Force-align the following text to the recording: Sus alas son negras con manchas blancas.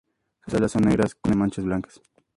Sus 0.45 0.55
alas 0.55 0.71
son 0.71 0.81
negras 0.81 1.13
con 1.13 1.37
manchas 1.37 1.63
blancas. 1.63 2.01